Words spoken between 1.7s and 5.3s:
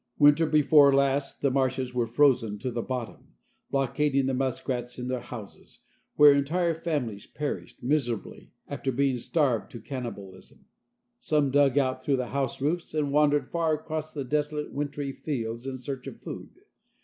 were frozen to the bottom, blockading the muskrats in their